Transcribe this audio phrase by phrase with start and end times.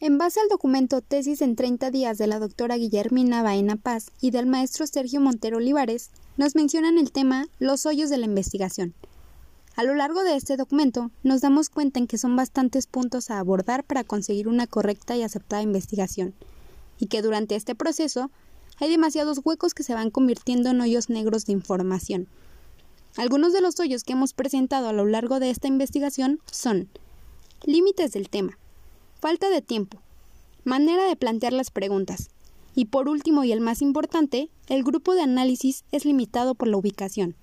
[0.00, 4.30] En base al documento Tesis en 30 días de la doctora Guillermina Baena Paz y
[4.30, 8.94] del maestro Sergio Montero Olivares, nos mencionan el tema Los hoyos de la investigación.
[9.74, 13.40] A lo largo de este documento nos damos cuenta en que son bastantes puntos a
[13.40, 16.32] abordar para conseguir una correcta y aceptada investigación,
[17.00, 18.30] y que durante este proceso
[18.78, 22.28] hay demasiados huecos que se van convirtiendo en hoyos negros de información.
[23.16, 26.88] Algunos de los hoyos que hemos presentado a lo largo de esta investigación son
[27.64, 28.56] límites del tema,
[29.20, 29.98] falta de tiempo,
[30.64, 32.30] manera de plantear las preguntas,
[32.74, 36.76] y por último y el más importante, el grupo de análisis es limitado por la
[36.76, 37.34] ubicación.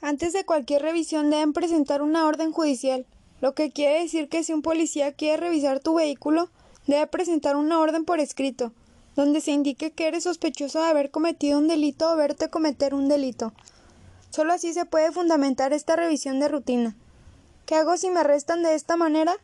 [0.00, 3.06] Antes de cualquier revisión deben presentar una orden judicial,
[3.40, 6.48] lo que quiere decir que si un policía quiere revisar tu vehículo,
[6.86, 8.72] debe presentar una orden por escrito,
[9.14, 13.08] donde se indique que eres sospechoso de haber cometido un delito o verte cometer un
[13.08, 13.52] delito.
[14.30, 16.96] Solo así se puede fundamentar esta revisión de rutina.
[17.72, 19.34] ¿Qué hago si me arrestan de esta manera?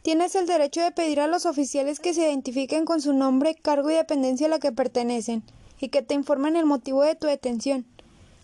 [0.00, 3.90] Tienes el derecho de pedir a los oficiales que se identifiquen con su nombre, cargo
[3.90, 5.42] y dependencia a la que pertenecen,
[5.78, 7.84] y que te informen el motivo de tu detención.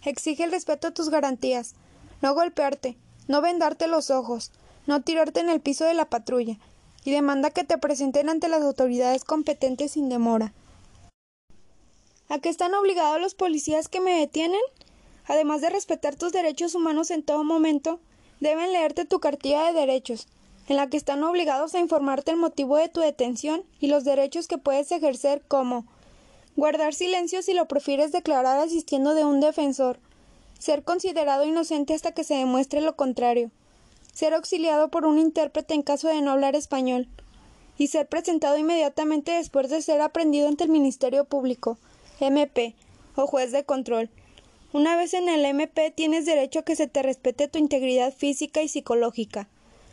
[0.05, 1.75] Exige el respeto a tus garantías,
[2.20, 4.53] no golpearte, no vendarte los ojos,
[4.86, 6.59] no tirarte en el piso de la patrulla,
[7.03, 10.53] y demanda que te presenten ante las autoridades competentes sin demora.
[12.28, 14.61] ¿A qué están obligados los policías que me detienen?
[15.25, 18.00] Además de respetar tus derechos humanos en todo momento,
[18.41, 20.29] deben leerte tu cartilla de derechos,
[20.69, 24.49] en la que están obligados a informarte el motivo de tu detención y los derechos
[24.49, 25.85] que puedes ejercer como
[26.57, 29.99] guardar silencio si lo prefieres declarar asistiendo de un defensor,
[30.59, 33.51] ser considerado inocente hasta que se demuestre lo contrario,
[34.12, 37.09] ser auxiliado por un intérprete en caso de no hablar español,
[37.77, 41.77] y ser presentado inmediatamente después de ser aprendido ante el Ministerio Público,
[42.21, 42.75] MP,
[43.17, 44.11] o juez de control,
[44.75, 48.61] una vez en el MP tienes derecho a que se te respete tu integridad física
[48.61, 49.48] y psicológica,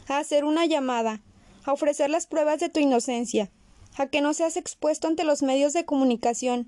[0.07, 1.21] a hacer una llamada,
[1.65, 3.51] a ofrecer las pruebas de tu inocencia,
[3.95, 6.65] a que no seas expuesto ante los medios de comunicación,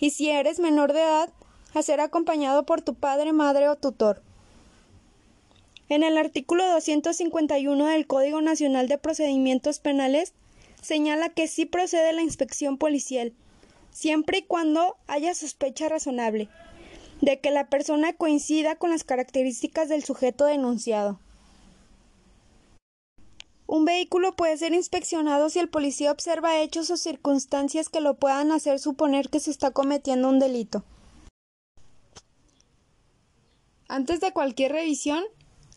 [0.00, 1.30] y si eres menor de edad,
[1.72, 4.22] a ser acompañado por tu padre, madre o tutor.
[5.88, 10.32] En el artículo 251 del Código Nacional de Procedimientos Penales
[10.80, 13.32] señala que sí procede la inspección policial,
[13.92, 16.48] siempre y cuando haya sospecha razonable
[17.22, 21.20] de que la persona coincida con las características del sujeto denunciado.
[23.66, 28.50] Un vehículo puede ser inspeccionado si el policía observa hechos o circunstancias que lo puedan
[28.50, 30.84] hacer suponer que se está cometiendo un delito.
[33.88, 35.24] Antes de cualquier revisión,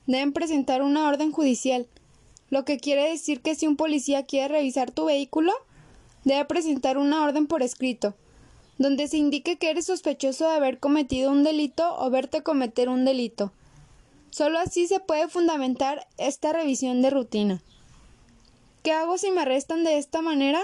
[0.08, 1.88] deben presentar una orden judicial,
[2.50, 5.54] lo que quiere decir que si un policía quiere revisar tu vehículo,
[6.24, 8.16] debe presentar una orden por escrito,
[8.78, 13.06] donde se indique que eres sospechoso de haber cometido un delito o verte cometer un
[13.06, 13.52] delito.
[14.30, 17.62] Solo así se puede fundamentar esta revisión de rutina.
[18.84, 20.62] ¿Qué hago si me arrestan de esta manera?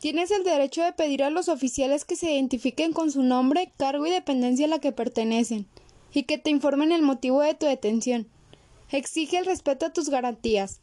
[0.00, 4.06] Tienes el derecho de pedir a los oficiales que se identifiquen con su nombre, cargo
[4.06, 5.66] y dependencia a la que pertenecen,
[6.12, 8.26] y que te informen el motivo de tu detención.
[8.90, 10.80] Exige el respeto a tus garantías.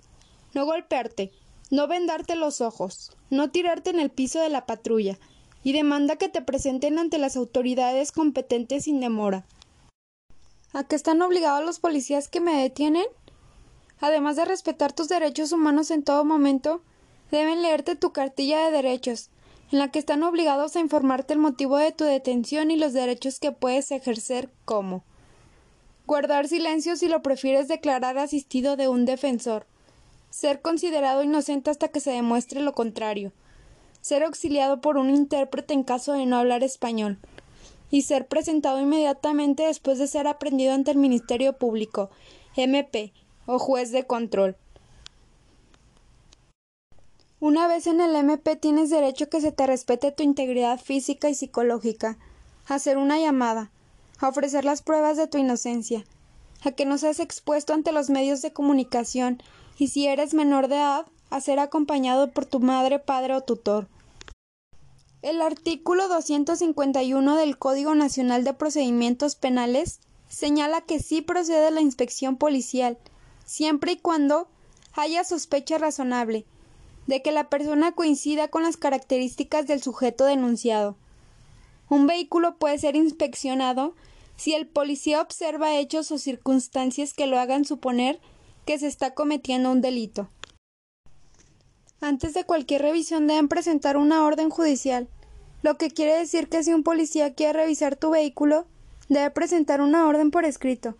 [0.54, 1.32] No golpearte,
[1.72, 5.20] no vendarte los ojos, no tirarte en el piso de la patrulla,
[5.68, 9.46] y demanda que te presenten ante las autoridades competentes sin demora.
[10.72, 13.04] ¿A qué están obligados los policías que me detienen?
[14.00, 16.82] Además de respetar tus derechos humanos en todo momento,
[17.32, 19.30] deben leerte tu cartilla de derechos,
[19.70, 23.38] en la que están obligados a informarte el motivo de tu detención y los derechos
[23.38, 25.04] que puedes ejercer como
[26.06, 29.68] guardar silencio si lo prefieres declarar asistido de un defensor,
[30.30, 33.34] ser considerado inocente hasta que se demuestre lo contrario,
[34.08, 37.20] ser auxiliado por un intérprete en caso de no hablar español,
[37.92, 42.10] y ser presentado inmediatamente después de ser aprendido ante el Ministerio Público,
[42.56, 43.12] MP
[43.46, 44.56] o juez de control.
[47.42, 51.30] Una vez en el MP tienes derecho a que se te respete tu integridad física
[51.30, 52.18] y psicológica,
[52.66, 53.72] a hacer una llamada,
[54.20, 56.06] a ofrecer las pruebas de tu inocencia,
[56.64, 59.44] a que no seas expuesto ante los medios de comunicación
[59.78, 63.88] y si eres menor de edad, a ser acompañado por tu madre, padre o tutor.
[65.24, 70.00] El artículo 251 del Código Nacional de Procedimientos Penales
[70.30, 73.00] señala que sí procede la inspección policial,
[73.44, 74.48] siempre y cuando
[74.94, 76.46] haya sospecha razonable
[77.08, 80.96] de que la persona coincida con las características del sujeto denunciado.
[81.90, 83.96] Un vehículo puede ser inspeccionado
[84.36, 88.20] si el policía observa hechos o circunstancias que lo hagan suponer
[88.68, 90.30] que se está cometiendo un delito.
[92.00, 95.08] Antes de cualquier revisión deben presentar una orden judicial,
[95.64, 98.68] lo que quiere decir que si un policía quiere revisar tu vehículo,
[99.10, 100.96] debe presentar una orden por escrito,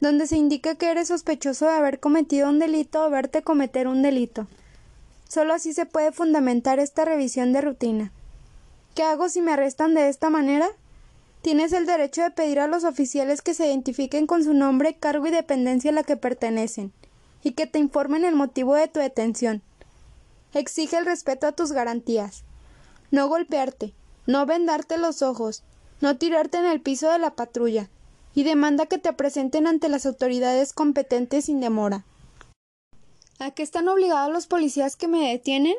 [0.00, 4.02] donde se indica que eres sospechoso de haber cometido un delito o verte cometer un
[4.02, 4.46] delito.
[5.28, 8.12] Solo así se puede fundamentar esta revisión de rutina.
[8.94, 10.68] ¿Qué hago si me arrestan de esta manera?
[11.40, 15.26] Tienes el derecho de pedir a los oficiales que se identifiquen con su nombre, cargo
[15.26, 16.92] y dependencia a la que pertenecen,
[17.42, 19.62] y que te informen el motivo de tu detención.
[20.54, 22.44] Exige el respeto a tus garantías.
[23.10, 23.92] No golpearte,
[24.26, 25.64] no vendarte los ojos,
[26.00, 27.90] no tirarte en el piso de la patrulla,
[28.34, 32.04] y demanda que te presenten ante las autoridades competentes sin demora.
[33.38, 35.76] ¿A qué están obligados los policías que me detienen?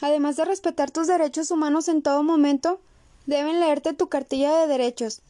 [0.00, 2.80] Además de respetar tus derechos humanos en todo momento,
[3.26, 5.22] deben leerte tu cartilla de derechos,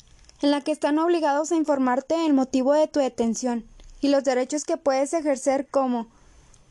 [0.43, 3.64] en la que están obligados a informarte el motivo de tu detención
[4.00, 6.06] y los derechos que puedes ejercer como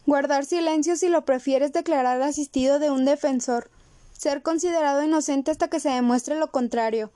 [0.08, 3.70] guardar silencio si lo prefieres declarar asistido de un defensor,
[4.14, 7.12] ser considerado inocente hasta que se demuestre lo contrario,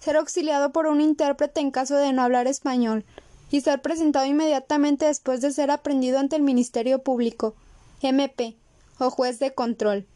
[0.00, 3.04] ser auxiliado por un intérprete en caso de no hablar español,
[3.52, 7.54] y ser presentado inmediatamente después de ser aprendido ante el Ministerio Público,
[8.00, 8.56] MP,
[8.98, 10.06] o juez de control.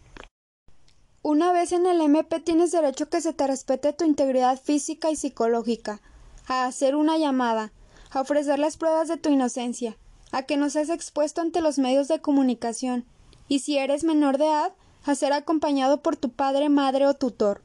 [1.23, 5.11] Una vez en el MP tienes derecho a que se te respete tu integridad física
[5.11, 6.01] y psicológica,
[6.49, 7.73] a hacer una llamada,
[8.11, 9.97] a ofrecer las pruebas de tu inocencia,
[10.33, 13.05] a que no seas expuesto ante los medios de comunicación,
[13.49, 14.73] y si eres menor de edad,
[15.05, 17.63] a ser acompañado por tu padre, madre o tutor.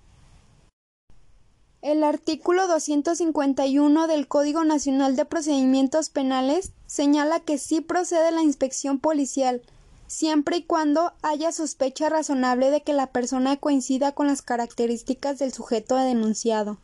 [1.81, 8.99] El artículo 251 del Código Nacional de Procedimientos Penales señala que sí procede la inspección
[8.99, 9.63] policial,
[10.05, 15.53] siempre y cuando haya sospecha razonable de que la persona coincida con las características del
[15.53, 16.77] sujeto denunciado.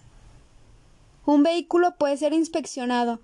[1.27, 3.19] Un vehículo puede ser inspeccionado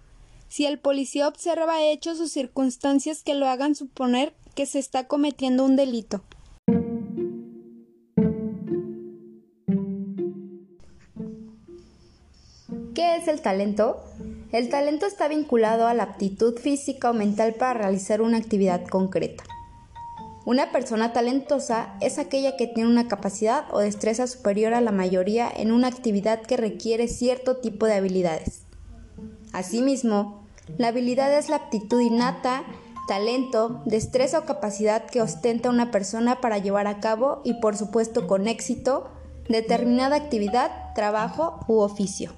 [0.53, 5.65] si el policía observa hechos o circunstancias que lo hagan suponer que se está cometiendo
[5.65, 6.21] un delito.
[12.93, 14.03] ¿Qué es el talento?
[14.51, 19.43] El talento está vinculado a la aptitud física o mental para realizar una actividad concreta.
[20.45, 25.51] Una persona talentosa es aquella que tiene una capacidad o destreza superior a la mayoría
[25.51, 28.67] en una actividad que requiere cierto tipo de habilidades.
[29.51, 30.42] Asimismo,
[30.77, 32.63] la habilidad es la aptitud innata,
[33.07, 38.27] talento, destreza o capacidad que ostenta una persona para llevar a cabo y por supuesto
[38.27, 39.09] con éxito
[39.49, 42.33] determinada actividad, trabajo u oficio.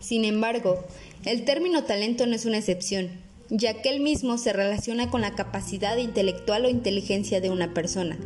[0.00, 0.82] Sin embargo,
[1.24, 3.10] el término talento no es una excepción,
[3.50, 8.18] ya que el mismo se relaciona con la capacidad intelectual o inteligencia de una persona,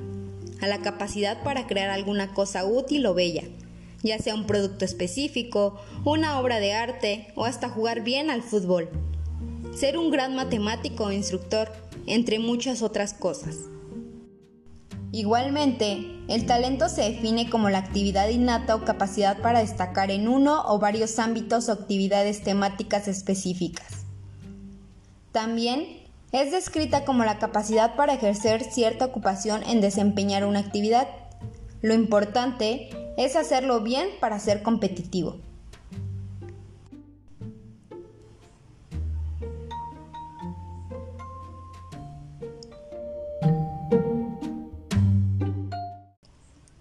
[0.63, 3.43] a la capacidad para crear alguna cosa útil o bella,
[4.07, 8.89] ya sea un producto específico, una obra de arte o hasta jugar bien al fútbol,
[9.75, 11.71] ser un gran matemático o instructor,
[12.07, 13.57] entre muchas otras cosas.
[15.13, 20.63] Igualmente, el talento se define como la actividad innata o capacidad para destacar en uno
[20.67, 24.05] o varios ámbitos o actividades temáticas específicas.
[25.33, 26.03] También
[26.33, 31.09] es descrita como la capacidad para ejercer cierta ocupación en desempeñar una actividad.
[31.83, 35.37] Lo importante es hacerlo bien para ser competitivo.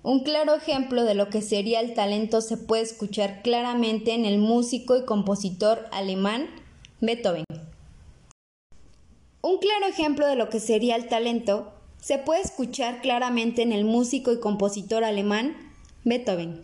[0.02, 4.38] Un claro ejemplo de lo que sería el talento se puede escuchar claramente en el
[4.38, 6.48] músico y compositor alemán
[7.02, 7.44] Beethoven.
[9.42, 11.74] Un claro ejemplo de lo que sería el talento
[12.06, 15.56] se puede escuchar claramente en el músico y compositor alemán
[16.04, 16.64] Beethoven.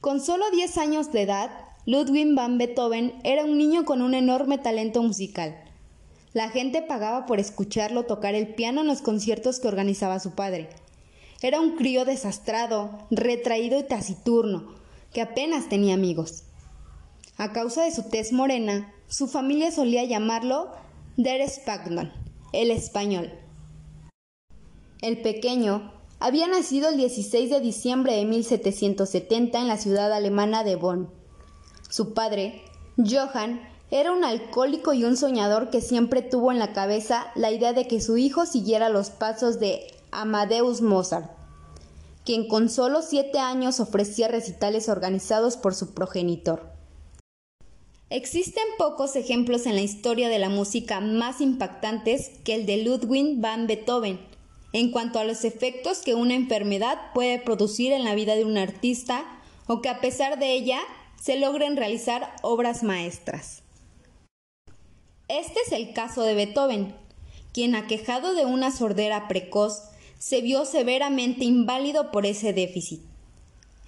[0.00, 1.48] Con solo 10 años de edad,
[1.86, 5.56] Ludwig van Beethoven era un niño con un enorme talento musical.
[6.32, 10.68] La gente pagaba por escucharlo tocar el piano en los conciertos que organizaba su padre.
[11.40, 14.74] Era un crío desastrado, retraído y taciturno,
[15.12, 16.42] que apenas tenía amigos.
[17.36, 20.72] A causa de su tez morena, su familia solía llamarlo
[21.16, 22.12] Der Spagnon,
[22.52, 23.32] el español.
[25.00, 30.76] El pequeño había nacido el 16 de diciembre de 1770 en la ciudad alemana de
[30.76, 31.08] Bonn.
[31.88, 32.62] Su padre,
[32.96, 37.72] Johann, era un alcohólico y un soñador que siempre tuvo en la cabeza la idea
[37.72, 41.30] de que su hijo siguiera los pasos de Amadeus Mozart,
[42.24, 46.77] quien con solo siete años ofrecía recitales organizados por su progenitor.
[48.10, 53.38] Existen pocos ejemplos en la historia de la música más impactantes que el de Ludwig
[53.38, 54.18] van Beethoven,
[54.72, 58.56] en cuanto a los efectos que una enfermedad puede producir en la vida de un
[58.56, 59.26] artista
[59.66, 60.80] o que a pesar de ella
[61.20, 63.62] se logren realizar obras maestras.
[65.28, 66.94] Este es el caso de Beethoven,
[67.52, 69.82] quien aquejado de una sordera precoz
[70.18, 73.07] se vio severamente inválido por ese déficit.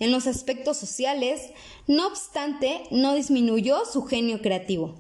[0.01, 1.51] En los aspectos sociales,
[1.87, 4.97] no obstante, no disminuyó su genio creativo.